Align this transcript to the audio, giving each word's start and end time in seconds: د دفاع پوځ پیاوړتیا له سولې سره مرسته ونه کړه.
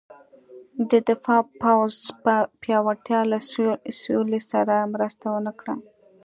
د 0.89 0.91
دفاع 1.09 1.41
پوځ 1.61 1.93
پیاوړتیا 2.61 3.19
له 3.31 3.39
سولې 4.01 4.39
سره 4.51 4.75
مرسته 4.93 5.25
ونه 5.31 5.51
کړه. 5.59 5.75